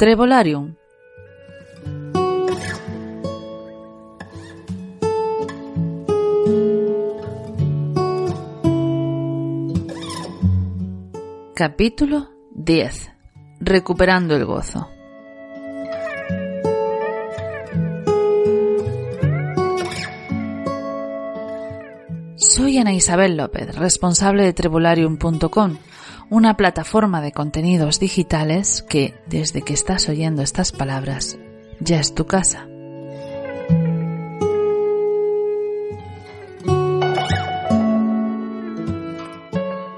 [0.00, 0.76] Trevolarium.
[11.54, 13.10] Capítulo 10.
[13.60, 14.88] Recuperando el gozo.
[22.36, 25.76] Soy Ana Isabel López, responsable de Trevolarium.com
[26.30, 31.36] una plataforma de contenidos digitales que, desde que estás oyendo estas palabras,
[31.80, 32.68] ya es tu casa.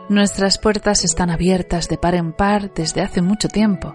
[0.08, 3.94] Nuestras puertas están abiertas de par en par desde hace mucho tiempo.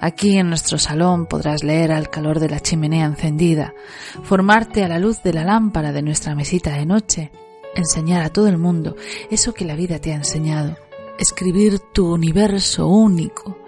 [0.00, 3.74] Aquí en nuestro salón podrás leer al calor de la chimenea encendida,
[4.22, 7.32] formarte a la luz de la lámpara de nuestra mesita de noche,
[7.74, 8.96] enseñar a todo el mundo
[9.30, 10.87] eso que la vida te ha enseñado
[11.18, 13.58] escribir tu universo único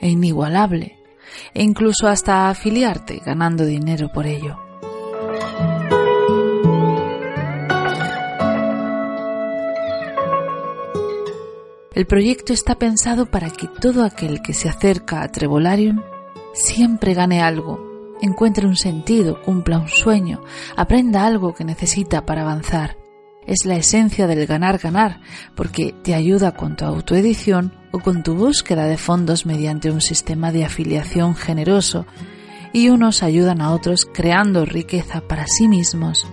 [0.00, 0.98] e inigualable
[1.54, 4.58] e incluso hasta afiliarte ganando dinero por ello.
[11.94, 16.00] El proyecto está pensado para que todo aquel que se acerca a Trevolarium
[16.52, 20.40] siempre gane algo, encuentre un sentido, cumpla un sueño,
[20.76, 22.96] aprenda algo que necesita para avanzar
[23.48, 25.20] es la esencia del ganar-ganar,
[25.56, 30.52] porque te ayuda con tu autoedición o con tu búsqueda de fondos mediante un sistema
[30.52, 32.06] de afiliación generoso,
[32.72, 36.26] y unos ayudan a otros creando riqueza para sí mismos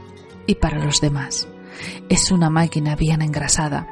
[0.46, 1.48] y para los demás.
[2.10, 3.88] Es una máquina bien engrasada.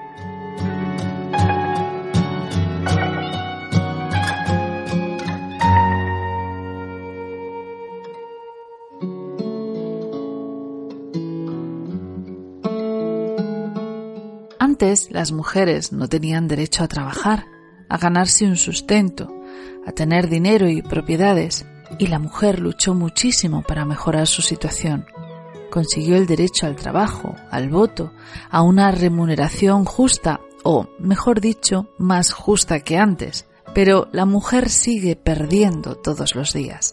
[14.83, 17.45] Antes las mujeres no tenían derecho a trabajar,
[17.87, 19.33] a ganarse un sustento,
[19.87, 21.65] a tener dinero y propiedades,
[21.99, 25.05] y la mujer luchó muchísimo para mejorar su situación.
[25.71, 28.11] Consiguió el derecho al trabajo, al voto,
[28.49, 35.15] a una remuneración justa, o, mejor dicho, más justa que antes, pero la mujer sigue
[35.15, 36.91] perdiendo todos los días.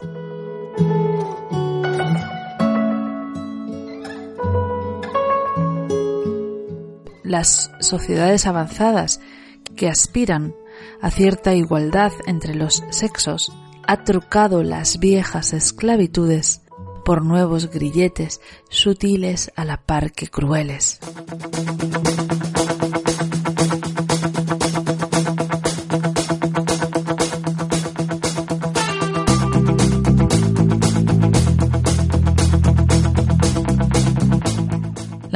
[7.31, 9.21] Las sociedades avanzadas
[9.77, 10.53] que aspiran
[11.01, 13.53] a cierta igualdad entre los sexos
[13.87, 16.63] ha trucado las viejas esclavitudes
[17.05, 20.99] por nuevos grilletes sutiles a la par que crueles.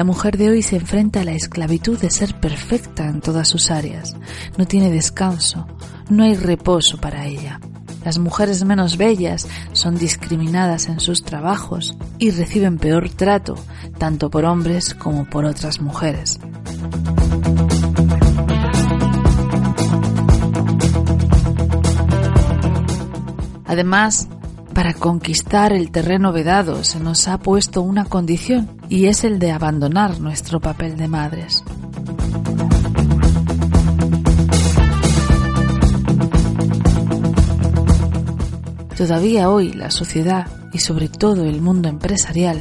[0.04, 3.70] La mujer de hoy se enfrenta a la esclavitud de ser perfecta en todas sus
[3.70, 4.15] áreas.
[4.59, 5.66] No tiene descanso,
[6.10, 7.59] no hay reposo para ella.
[8.04, 13.54] Las mujeres menos bellas son discriminadas en sus trabajos y reciben peor trato,
[13.97, 16.38] tanto por hombres como por otras mujeres.
[23.65, 24.28] Además,
[24.74, 29.52] para conquistar el terreno vedado se nos ha puesto una condición y es el de
[29.52, 31.62] abandonar nuestro papel de madres.
[38.96, 42.60] Todavía hoy la sociedad y sobre todo el mundo empresarial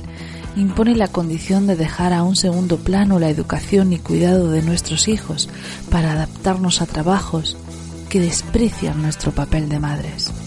[0.55, 5.07] impone la condición de dejar a un segundo plano la educación y cuidado de nuestros
[5.07, 5.49] hijos
[5.89, 7.57] para adaptarnos a trabajos
[8.09, 10.42] que desprecian nuestro papel de madres.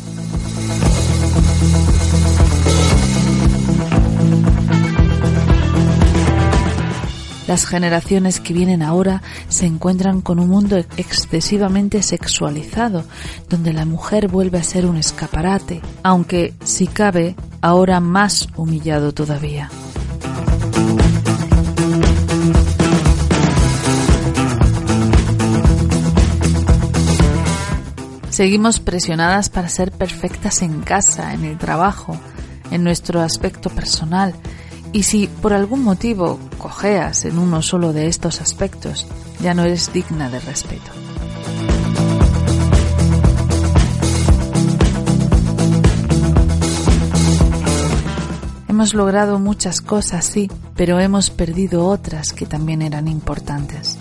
[7.46, 13.04] Las generaciones que vienen ahora se encuentran con un mundo excesivamente sexualizado,
[13.48, 19.70] donde la mujer vuelve a ser un escaparate, aunque, si cabe, ahora más humillado todavía.
[28.36, 32.18] Seguimos presionadas para ser perfectas en casa, en el trabajo,
[32.70, 34.34] en nuestro aspecto personal.
[34.96, 39.06] Y si por algún motivo cojeas en uno solo de estos aspectos,
[39.42, 40.90] ya no eres digna de respeto.
[48.68, 53.98] Hemos logrado muchas cosas, sí, pero hemos perdido otras que también eran importantes.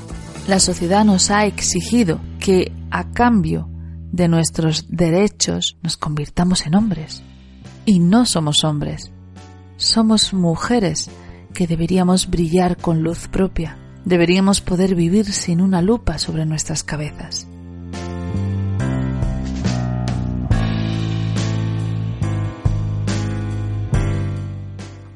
[0.48, 3.68] La sociedad nos ha exigido que, a cambio
[4.14, 7.22] de nuestros derechos, nos convirtamos en hombres.
[7.86, 9.12] Y no somos hombres.
[9.78, 11.10] Somos mujeres
[11.54, 13.78] que deberíamos brillar con luz propia.
[14.06, 17.48] Deberíamos poder vivir sin una lupa sobre nuestras cabezas.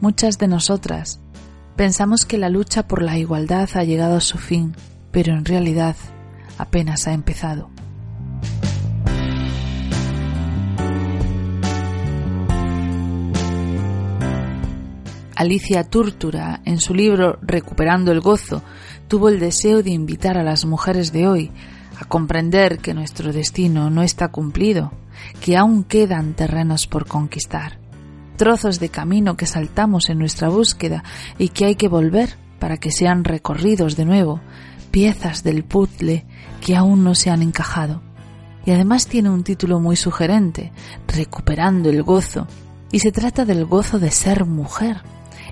[0.01, 1.21] Muchas de nosotras
[1.77, 4.75] pensamos que la lucha por la igualdad ha llegado a su fin,
[5.11, 5.95] pero en realidad
[6.57, 7.69] apenas ha empezado.
[15.39, 18.61] Alicia Túrtura, en su libro Recuperando el Gozo,
[19.07, 21.49] tuvo el deseo de invitar a las mujeres de hoy
[21.97, 24.91] a comprender que nuestro destino no está cumplido,
[25.39, 27.79] que aún quedan terrenos por conquistar
[28.35, 31.05] trozos de camino que saltamos en nuestra búsqueda
[31.37, 34.41] y que hay que volver para que sean recorridos de nuevo,
[34.91, 36.25] piezas del puzzle
[36.59, 38.01] que aún no se han encajado.
[38.65, 40.73] Y además tiene un título muy sugerente,
[41.07, 42.45] Recuperando el gozo,
[42.91, 45.01] y se trata del gozo de ser mujer,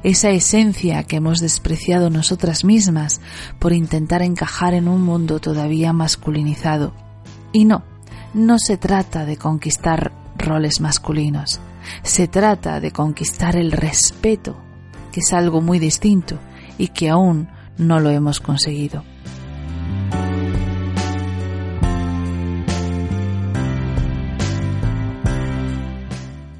[0.07, 3.19] esa esencia que hemos despreciado nosotras mismas
[3.59, 6.94] por intentar encajar en un mundo todavía masculinizado.
[7.51, 7.83] Y no,
[8.33, 11.59] no se trata de conquistar roles masculinos,
[12.04, 14.56] se trata de conquistar el respeto,
[15.12, 16.39] que es algo muy distinto
[16.77, 19.03] y que aún no lo hemos conseguido.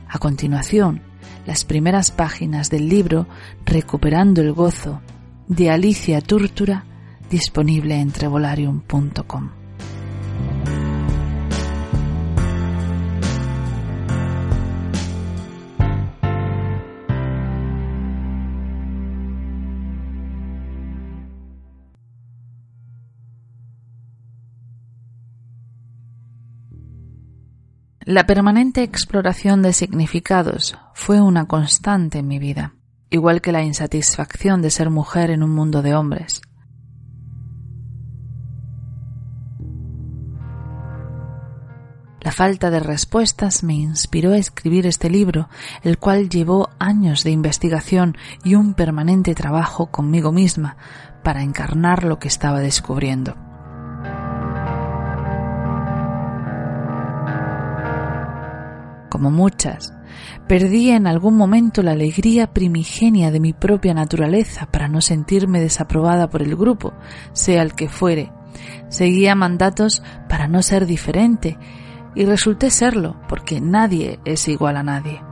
[0.10, 1.02] A continuación,
[1.48, 3.26] las primeras páginas del libro
[3.66, 5.02] Recuperando el Gozo
[5.48, 6.84] de Alicia Túrtura,
[7.32, 9.56] disponible en trevolarium.com.
[28.07, 32.74] La permanente exploración de significados fue una constante en mi vida,
[33.09, 36.39] igual que la insatisfacción de ser mujer en un mundo de hombres.
[42.21, 45.50] La falta de respuestas me inspiró a escribir este libro,
[45.83, 50.77] el cual llevó años de investigación y un permanente trabajo conmigo misma
[51.25, 53.47] para encarnar lo que estaba descubriendo.
[59.18, 59.96] Como muchas,
[60.48, 66.30] perdí en algún momento la alegría primigenia de mi propia naturaleza para no sentirme desaprobada
[66.30, 66.94] por el grupo,
[67.34, 68.31] sea el que fuere.
[68.90, 71.58] Seguía mandatos para no ser diferente
[72.14, 75.27] y resulté serlo, porque nadie es igual a nadie.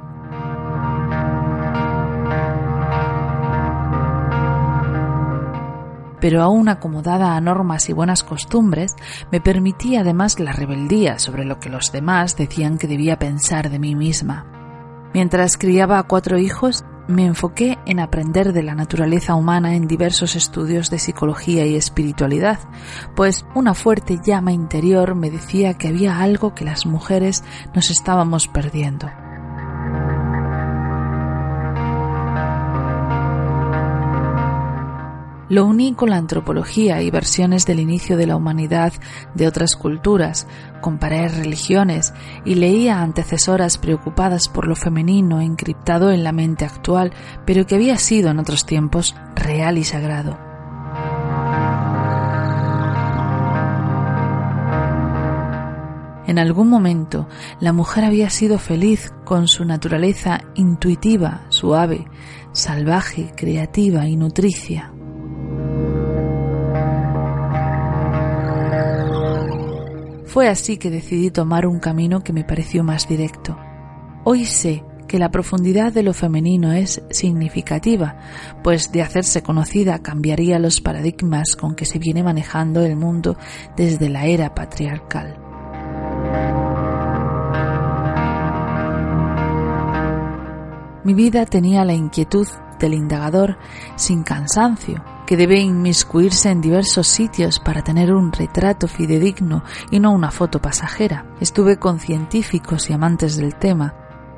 [6.25, 8.95] Pero aún acomodada a normas y buenas costumbres,
[9.31, 13.77] me permitía además la rebeldía sobre lo que los demás decían que debía pensar de
[13.77, 14.47] mí misma.
[15.13, 20.35] Mientras criaba a cuatro hijos, me enfoqué en aprender de la naturaleza humana en diversos
[20.35, 22.57] estudios de psicología y espiritualidad,
[23.15, 27.43] pues una fuerte llama interior me decía que había algo que las mujeres
[27.75, 29.11] nos estábamos perdiendo.
[35.47, 38.93] Lo uní con la antropología y versiones del inicio de la humanidad
[39.35, 40.47] de otras culturas,
[40.81, 42.13] comparé religiones
[42.45, 47.13] y leía antecesoras preocupadas por lo femenino encriptado en la mente actual,
[47.45, 50.39] pero que había sido en otros tiempos real y sagrado.
[56.27, 57.27] En algún momento
[57.59, 62.07] la mujer había sido feliz con su naturaleza intuitiva, suave,
[62.51, 64.94] salvaje, creativa y nutricia.
[70.35, 73.57] Fue así que decidí tomar un camino que me pareció más directo.
[74.25, 78.17] Hoy sé que la profundidad de lo femenino es significativa,
[78.61, 83.37] pues de hacerse conocida cambiaría los paradigmas con que se viene manejando el mundo
[83.77, 85.37] desde la era patriarcal.
[91.05, 93.57] Mi vida tenía la inquietud del indagador
[93.95, 100.11] sin cansancio, que debe inmiscuirse en diversos sitios para tener un retrato fidedigno y no
[100.11, 101.25] una foto pasajera.
[101.39, 103.95] Estuve con científicos y amantes del tema,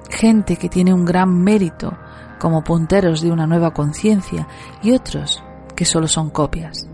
[0.10, 1.98] gente que tiene un gran mérito
[2.40, 4.48] como punteros de una nueva conciencia
[4.82, 5.44] y otros
[5.76, 6.88] que solo son copias.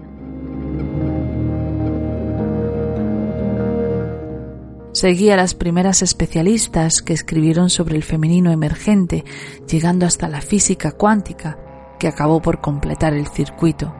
[4.93, 9.25] Seguí a las primeras especialistas que escribieron sobre el femenino emergente,
[9.67, 11.57] llegando hasta la física cuántica,
[12.03, 13.93] que acabó por completar el circuito.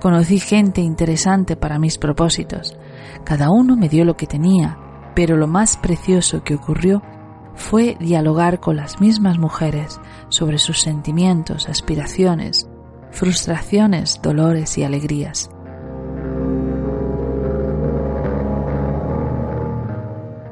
[0.00, 2.76] Conocí gente interesante para mis propósitos.
[3.24, 4.78] Cada uno me dio lo que tenía,
[5.16, 7.02] pero lo más precioso que ocurrió
[7.56, 12.68] fue dialogar con las mismas mujeres sobre sus sentimientos, aspiraciones,
[13.10, 15.50] frustraciones, dolores y alegrías.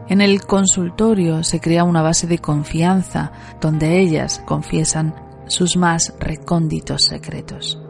[0.07, 5.15] En el consultorio se crea una base de confianza donde ellas confiesan
[5.47, 7.81] sus más recónditos secretos.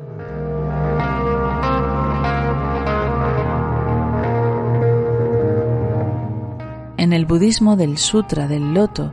[6.97, 9.13] En el budismo del Sutra del Loto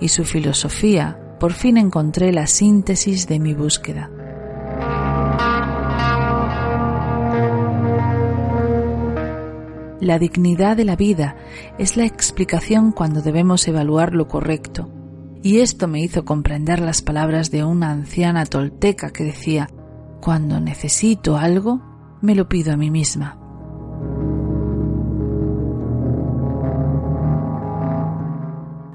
[0.00, 4.10] y su filosofía, por fin encontré la síntesis de mi búsqueda.
[10.00, 11.36] La dignidad de la vida
[11.78, 14.90] es la explicación cuando debemos evaluar lo correcto.
[15.42, 19.68] Y esto me hizo comprender las palabras de una anciana tolteca que decía,
[20.22, 21.82] cuando necesito algo,
[22.22, 23.38] me lo pido a mí misma.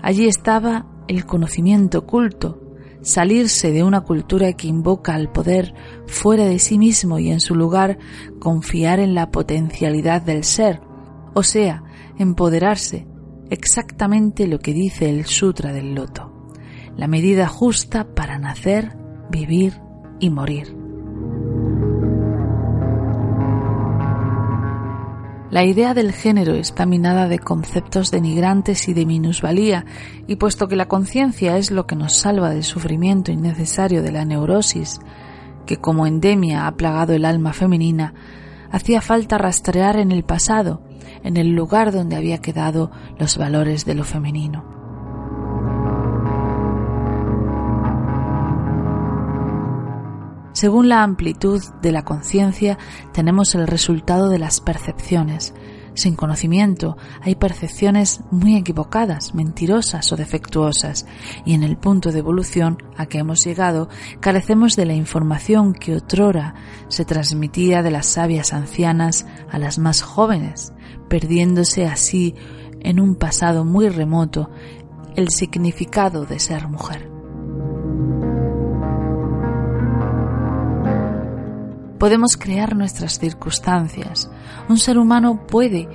[0.01, 2.62] Allí estaba el conocimiento oculto,
[3.01, 5.74] salirse de una cultura que invoca al poder
[6.07, 8.00] fuera de sí mismo y en su lugar
[8.39, 10.81] confiar en la potencialidad del ser,
[11.36, 11.84] o sea,
[12.18, 13.06] empoderarse,
[13.50, 16.32] exactamente lo que dice el Sutra del Loto,
[16.96, 18.98] la medida justa para nacer,
[19.30, 19.80] vivir
[20.20, 20.75] y morir.
[25.51, 29.86] La idea del género está minada de conceptos denigrantes y de minusvalía,
[30.27, 34.24] y puesto que la conciencia es lo que nos salva del sufrimiento innecesario de la
[34.24, 35.00] neurosis,
[35.65, 38.13] que como endemia ha plagado el alma femenina,
[38.72, 40.82] hacía falta rastrear en el pasado,
[41.24, 44.75] en el lugar donde había quedado los valores de lo femenino.
[50.55, 52.77] Según la amplitud de la conciencia
[53.12, 55.53] tenemos el resultado de las percepciones.
[55.95, 61.07] Sin conocimiento hay percepciones muy equivocadas, mentirosas o defectuosas,
[61.45, 63.87] y en el punto de evolución a que hemos llegado
[64.19, 66.53] carecemos de la información que otrora
[66.89, 70.73] se transmitía de las sabias ancianas a las más jóvenes,
[71.07, 72.35] perdiéndose así
[72.81, 74.49] en un pasado muy remoto
[75.15, 77.14] el significado de ser mujer.
[81.99, 84.29] Podemos crear nuestras circunstancias.
[84.67, 85.87] Un ser humano puede,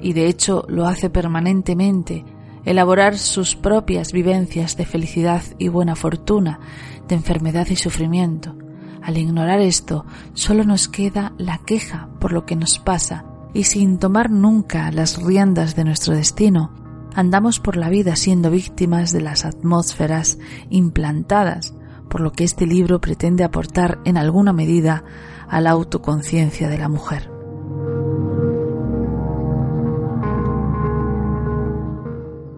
[0.00, 2.24] y de hecho lo hace permanentemente,
[2.64, 6.60] elaborar sus propias vivencias de felicidad y buena fortuna,
[7.08, 8.54] de enfermedad y sufrimiento.
[9.02, 13.24] Al ignorar esto, solo nos queda la queja por lo que nos pasa,
[13.54, 16.70] y sin tomar nunca las riendas de nuestro destino,
[17.14, 20.38] andamos por la vida siendo víctimas de las atmósferas
[20.70, 21.74] implantadas,
[22.08, 25.04] por lo que este libro pretende aportar en alguna medida
[25.48, 27.30] a la autoconciencia de la mujer.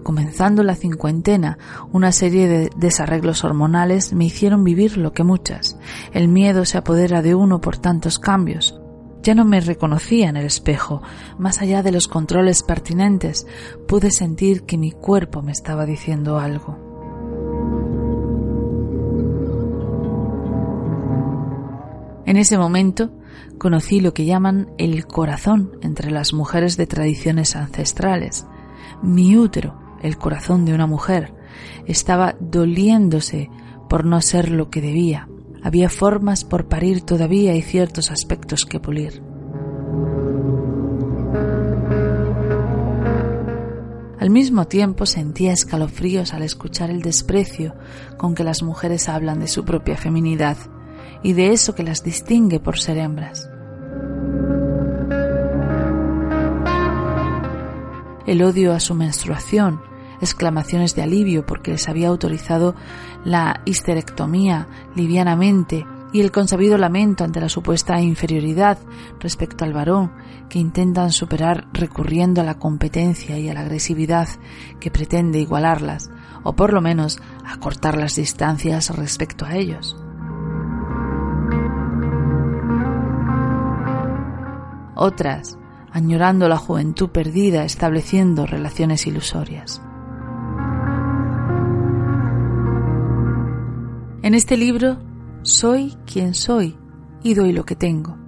[0.03, 1.59] Comenzando la cincuentena,
[1.93, 5.79] una serie de desarreglos hormonales me hicieron vivir lo que muchas.
[6.13, 8.81] El miedo se apodera de uno por tantos cambios.
[9.23, 11.03] Ya no me reconocía en el espejo.
[11.39, 13.47] Más allá de los controles pertinentes,
[13.87, 16.90] pude sentir que mi cuerpo me estaba diciendo algo.
[22.31, 23.11] En ese momento
[23.59, 28.47] conocí lo que llaman el corazón entre las mujeres de tradiciones ancestrales.
[29.03, 31.35] Mi útero, el corazón de una mujer,
[31.89, 33.51] estaba doliéndose
[33.89, 35.29] por no ser lo que debía.
[35.65, 39.21] Había formas por parir todavía y ciertos aspectos que pulir.
[44.21, 47.75] Al mismo tiempo sentía escalofríos al escuchar el desprecio
[48.19, 50.59] con que las mujeres hablan de su propia feminidad
[51.23, 53.49] y de eso que las distingue por ser hembras.
[58.27, 59.81] El odio a su menstruación,
[60.21, 62.75] exclamaciones de alivio porque les había autorizado
[63.25, 68.79] la histerectomía livianamente y el consabido lamento ante la supuesta inferioridad
[69.21, 70.13] respecto al varón
[70.49, 74.29] que intentan superar recurriendo a la competencia y a la agresividad
[74.81, 76.11] que pretende igualarlas
[76.43, 80.00] o por lo menos acortar las distancias respecto a ellos.
[85.03, 85.57] Otras,
[85.93, 89.81] añorando la juventud perdida, estableciendo relaciones ilusorias.
[94.23, 94.99] En este libro
[95.41, 96.77] soy quien soy
[97.23, 98.19] y doy lo que tengo.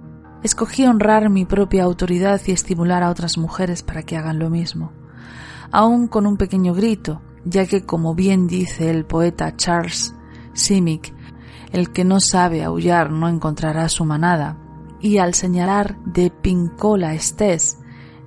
[0.41, 4.93] Escogí honrar mi propia autoridad y estimular a otras mujeres para que hagan lo mismo,
[5.71, 10.15] aun con un pequeño grito, ya que, como bien dice el poeta Charles
[10.53, 11.13] Simic,
[11.71, 14.57] el que no sabe aullar no encontrará su manada,
[15.03, 17.77] y al señalar de Pincola Estés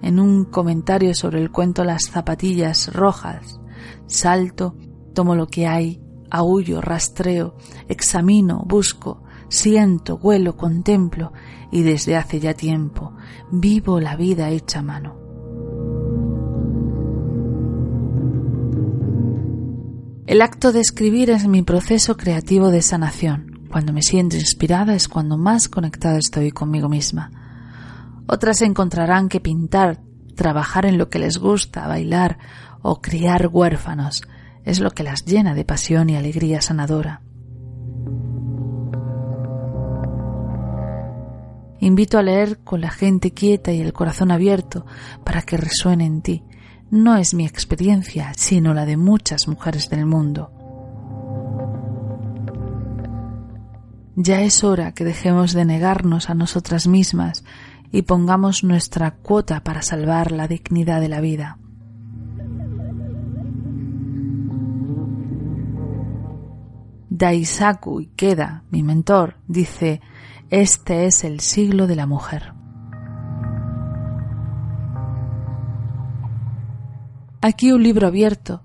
[0.02, 3.58] en un comentario sobre el cuento Las zapatillas rojas,
[4.06, 4.76] salto,
[5.14, 7.56] tomo lo que hay aullo, rastreo,
[7.88, 11.32] examino, busco, siento, huelo, contemplo
[11.72, 13.14] y desde hace ya tiempo
[13.50, 15.16] vivo la vida hecha mano.
[20.26, 23.55] El acto de escribir es mi proceso creativo de sanación.
[23.76, 27.30] Cuando me siento inspirada es cuando más conectada estoy conmigo misma.
[28.26, 30.00] Otras encontrarán que pintar,
[30.34, 32.38] trabajar en lo que les gusta, bailar
[32.80, 34.22] o criar huérfanos
[34.64, 37.20] es lo que las llena de pasión y alegría sanadora.
[41.78, 44.86] Invito a leer con la gente quieta y el corazón abierto
[45.22, 46.44] para que resuene en ti.
[46.90, 50.55] No es mi experiencia, sino la de muchas mujeres del mundo.
[54.18, 57.44] Ya es hora que dejemos de negarnos a nosotras mismas
[57.92, 61.58] y pongamos nuestra cuota para salvar la dignidad de la vida.
[67.10, 70.00] Daisaku Ikeda, mi mentor, dice,
[70.48, 72.54] este es el siglo de la mujer.
[77.42, 78.62] Aquí un libro abierto,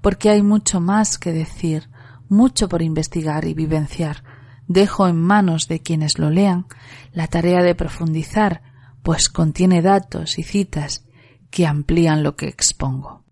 [0.00, 1.88] porque hay mucho más que decir,
[2.28, 4.27] mucho por investigar y vivenciar.
[4.68, 6.66] Dejo en manos de quienes lo lean
[7.12, 8.62] la tarea de profundizar,
[9.02, 11.06] pues contiene datos y citas
[11.50, 13.24] que amplían lo que expongo.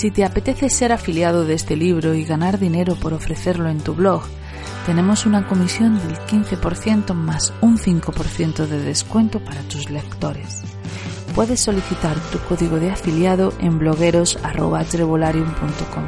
[0.00, 3.94] Si te apetece ser afiliado de este libro y ganar dinero por ofrecerlo en tu
[3.94, 4.22] blog,
[4.86, 10.62] tenemos una comisión del 15% más un 5% de descuento para tus lectores.
[11.34, 16.04] Puedes solicitar tu código de afiliado en blogueros.trevolarium.com.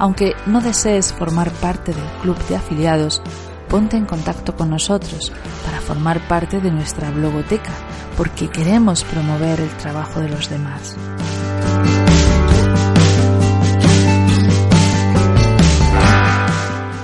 [0.00, 3.22] Aunque no desees formar parte del club de afiliados,
[3.68, 5.30] ponte en contacto con nosotros
[5.90, 7.72] formar parte de nuestra blogoteca,
[8.16, 10.96] porque queremos promover el trabajo de los demás.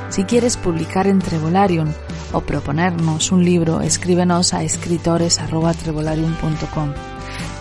[0.09, 1.89] Si quieres publicar en Trevolarium
[2.33, 6.93] o proponernos un libro, escríbenos a escritores.trevolarium.com.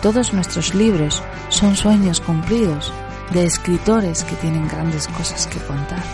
[0.02, 2.92] Todos nuestros libros son sueños cumplidos
[3.32, 6.04] de escritores que tienen grandes cosas que contar.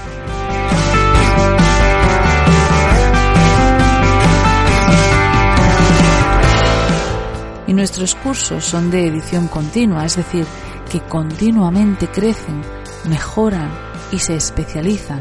[7.82, 10.46] Nuestros cursos son de edición continua, es decir,
[10.88, 12.62] que continuamente crecen,
[13.08, 13.72] mejoran
[14.12, 15.20] y se especializan.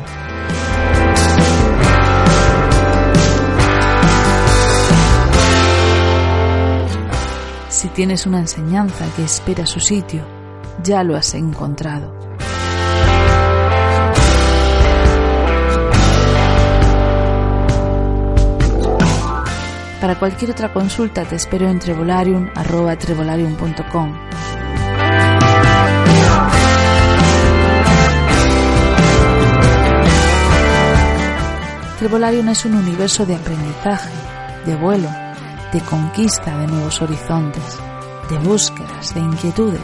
[7.69, 10.23] Si tienes una enseñanza que espera su sitio,
[10.83, 12.20] ya lo has encontrado.
[20.01, 24.13] Para cualquier otra consulta te espero en trevolarium.com.
[31.99, 34.09] Trevolarium es un universo de aprendizaje,
[34.65, 35.07] de vuelo,
[35.71, 37.77] de conquista de nuevos horizontes,
[38.27, 39.81] de búsquedas, de inquietudes.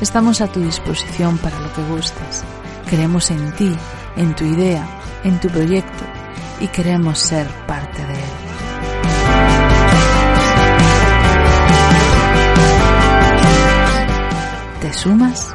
[0.00, 2.44] Estamos a tu disposición para lo que gustes.
[2.86, 3.74] Creemos en ti,
[4.16, 4.86] en tu idea,
[5.24, 6.04] en tu proyecto
[6.60, 8.30] y queremos ser parte de él.
[14.80, 15.54] ¿Te sumas?